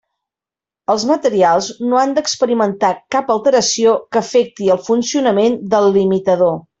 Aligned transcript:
Els 0.93 1.03
materials 1.09 1.67
no 1.91 1.99
han 2.03 2.15
d'experimentar 2.15 2.91
cap 3.17 3.29
alteració 3.35 3.93
que 4.15 4.23
afecti 4.25 4.71
el 4.77 4.81
funcionament 4.89 5.61
del 5.75 5.91
limitador. 6.01 6.57